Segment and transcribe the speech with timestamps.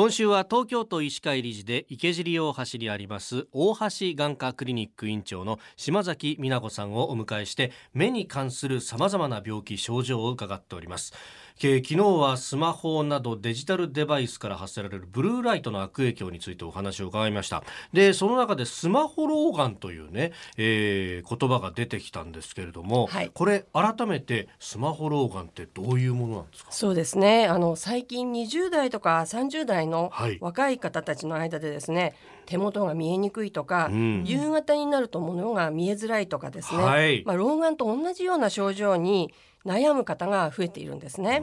[0.00, 11.12] 今週は東京都医師会理事で池尻大橋にあります大橋眼科クリニック院長の島崎美奈子さんをお迎えして目に関する様々な病気症状を伺っております。
[11.60, 17.62] 昨日はスマホなどデジタルデバイスから発せられるブルーライトの悪影響についてお話を伺いました。
[17.92, 26.72] でその中でスマホ老眼というね、えー、言葉が出てきたんですけれども、はい、これ改めてスマホ老眼ってどういうものなんですか？
[26.72, 27.44] そうですね。
[27.46, 30.10] あの最近20代とか30代の
[30.40, 32.14] 若い方たちの間でですね、はい、
[32.46, 39.34] 手元が見えにくいとか、うん、夕方になると物が見えづらいとかですね、はい、まあ、老眼と同じような症状に
[39.66, 41.42] 悩む方が増えているんですね。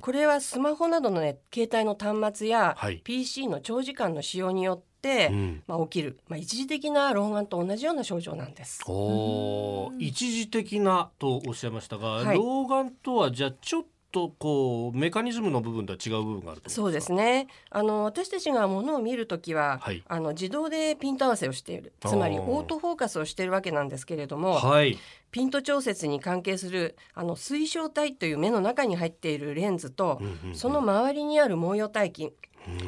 [0.00, 8.80] これはスマホなどの、ね、携帯の端末や、はい、PC の長時間の使用によって、うん、まあ、起きる、まあ、一時的な老眼と同じような症状なんです。
[8.86, 17.46] お一時的なとおっしゃいましたが、はい、老眼とはじゃあちょっとこうメカニズムの部分とは違う部分があるそうですね。
[17.70, 21.92] あの私たちがものを見るときは、はい、あの自動でピント合わせをしている。
[22.06, 24.98] つまりオートフォーカスをしているわけなんですけれども、はい、
[25.30, 32.32] ピント調節に関係するあの水晶体という目の中に入っているレンズと、うんうんうん、その周りにある毛様体筋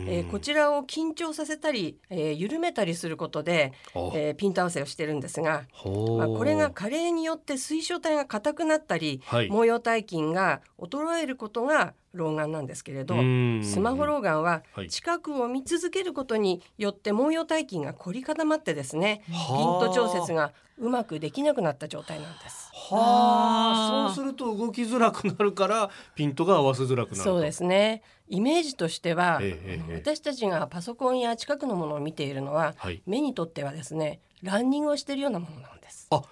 [0.06, 3.72] えー、こちらを緊張させたり、えー、緩めたりすることで、
[4.14, 13.14] えー、ピント合わせをしてるんですが、まあ、これが加齢によって水晶体が硬くなったり、はい、毛様体筋が衰えることが老眼なんですけれど
[13.62, 19.36] スマホ老眼は近くを見続けることによって毛様体筋が凝り固まってですねピン
[19.80, 22.70] ト調節がうまくできなくなった状態なんです。
[22.72, 24.12] はあ。
[24.14, 28.02] そうすると動きづらくなるからピントが合わせづらくなるそうですね。
[28.28, 36.08] イメージとしては、ええ、私たちがパソコンや近くのものを見ているのは、はい、目にとってはですねランニングをしているようなものなんです。
[36.10, 36.22] あ、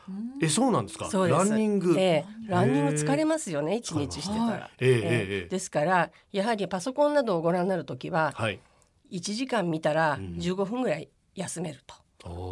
[0.42, 1.08] え、そうなんですか？
[1.10, 1.94] そうランニング。
[1.98, 4.70] えー、ランニング疲れますよね、一日してたら。
[4.78, 8.60] えー、えー、ですから、やはりパソコンなどをご覧になるときは、はい、
[9.12, 11.94] 1時間見たら15分ぐらい休めると。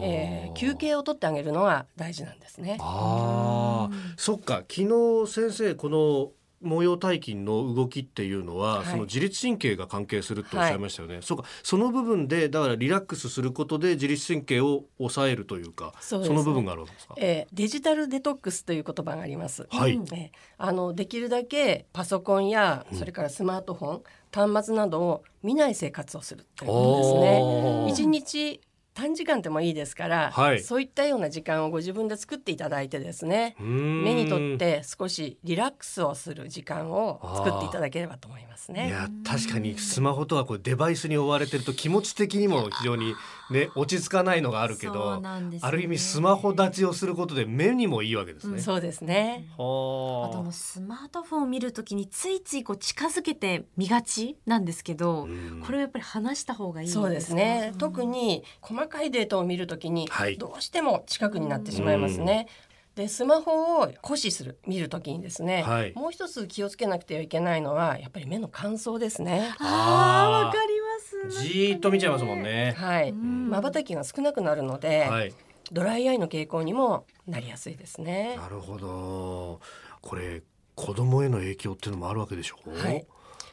[0.03, 2.79] えー、休憩を取ってあげるのが大事なんですね。
[2.81, 4.63] ああ、そっか。
[4.67, 4.83] 昨
[5.27, 11.45] 日先生この模様体筋の動きっていうのは、はい、その自律神経が関係するとおっしゃいましたよね、はい、そうか。
[11.63, 19.93] その部分でだからリラックスすることで自律神経を抑えるというかその部分があるんですか、えー、デジタルデトックスという言葉があります、はい。
[19.93, 28.07] えー、あのできるだけパソコンやそれからスマートフォン、うん、端末などを見ない生活をするということですね。
[28.07, 28.61] 一日
[28.99, 38.89] 短時間でもいいですから、はい、そういったような時間をご自分で作っていただいてですね目にとって少しリラックスをする時間を作っていただければと思いますね。
[38.89, 43.15] いや確かにスマホとはこうデバイスに追われてると気持ち的にも非常に
[43.53, 48.55] ね落ち着かないのがあるけど、ね、ある意味スマホ立ちをすることで目にもいいわけですね。
[48.55, 49.47] うん、そうですね。
[49.53, 55.29] あとのスマートフォンを見るときについついこう近づけて見がちなんですけど、
[55.65, 57.73] これはやっぱり離した方がいいそうですね。
[57.79, 62.49] 特に細かいデータを見るときに、どうしても近くになってしまいますね。
[62.95, 69.55] でスマホを固視する見るときにですね、はい、もう一つ気をつけなくてはいけないのはやっぱり目の乾燥ですね。
[69.61, 71.45] あわかります。
[71.45, 72.75] じっと見ちゃいますもんね。
[72.77, 73.13] はい。
[73.13, 75.33] まばたきが少なくなるので、はい、
[75.71, 78.37] ドライアイの傾向にもなりやすいですね。
[78.37, 79.61] なるほど。
[80.01, 80.43] これ
[80.75, 82.77] 子供への影響っていうのもあるわけでしょう？
[82.77, 83.07] はい。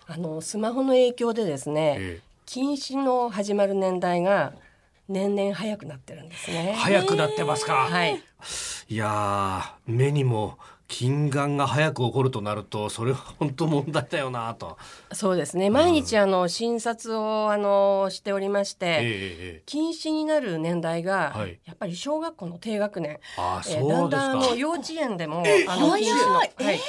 [0.08, 4.54] あのスマホの影響でですね、ええ、近視の始まる年代が
[5.08, 6.76] 年々早くなってるんですね。
[6.78, 7.74] 早くなってますか。
[7.74, 8.22] はい。
[8.88, 10.58] いや目にも
[10.88, 14.78] 近眼が早く起こるとなるとそれは本当問題だよなと。
[15.14, 15.70] そうですね。
[15.70, 26.80] 毎日あの診察をあのしておりまして、えー、近視になる年代が、はい、やっぱり小学校の低学年、あえー、だんだんあの幼稚園でも、えー、あの近視の、はい、えー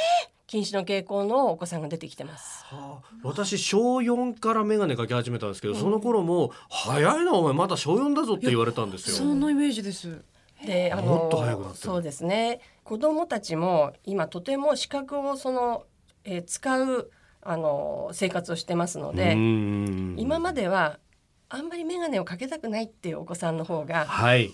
[0.47, 2.65] 近視の傾向のお子さんが出てきてます。
[2.67, 9.17] はあ、私小4から眼鏡かけ始めたんですけど、うん、その頃も早いなお前まだ小4だぞって言われたんですよ。
[9.17, 10.23] そんなイメージです。
[10.65, 12.61] で、あのそうですね。
[12.85, 15.85] 子供たちも今とても視覚をその、
[16.25, 17.11] えー、使う
[17.43, 21.01] あの生活をしてますので、今までは
[21.49, 24.07] あんまり眼鏡をかけたくないっていうお子さんの方が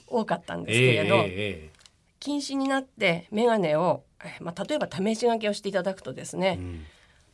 [0.06, 1.81] 多かったんですけれど、はいえー、
[2.22, 4.04] 近視になって眼鏡を
[4.40, 6.84] まあ、例えば試し書きをしていただくとですね、うん、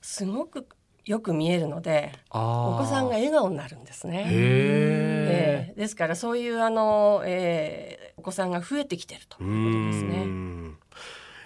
[0.00, 0.66] すごく
[1.04, 4.26] よく見えるのでお子さんが笑顔になるんですね。
[4.30, 10.78] えー、ですからそういうあの、えー、お子さんが増えてきてるということですね。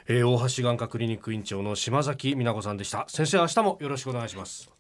[0.07, 3.07] えー、大橋眼科クリニック院長の島崎美奈子さんでした。
[3.09, 4.71] 先生明日もよろしくお願いします